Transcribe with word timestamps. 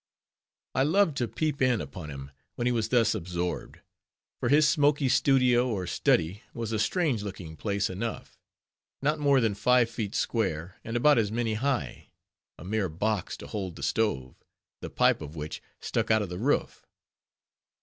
I 0.73 0.81
loved 0.81 1.15
to 1.17 1.27
peep 1.27 1.61
in 1.61 1.79
upon 1.79 2.09
him, 2.09 2.31
when 2.55 2.65
he 2.65 2.71
was 2.71 2.89
thus 2.89 3.13
absorbed; 3.13 3.81
for 4.39 4.49
his 4.49 4.67
smoky 4.67 5.07
studio 5.07 5.67
or 5.69 5.85
study 5.85 6.41
was 6.55 6.71
a 6.71 6.79
strange 6.79 7.21
looking 7.21 7.55
place 7.55 7.87
enough; 7.87 8.39
not 9.03 9.19
more 9.19 9.39
than 9.39 9.53
five 9.53 9.91
feet 9.91 10.15
square, 10.15 10.79
and 10.83 10.97
about 10.97 11.19
as 11.19 11.31
many 11.31 11.53
high; 11.53 12.07
a 12.57 12.63
mere 12.65 12.89
box 12.89 13.37
to 13.37 13.45
hold 13.45 13.75
the 13.75 13.83
stove, 13.83 14.43
the 14.79 14.89
pipe 14.89 15.21
of 15.21 15.35
which 15.35 15.61
stuck 15.79 16.09
out 16.09 16.23
of 16.23 16.29
the 16.29 16.39
roof. 16.39 16.83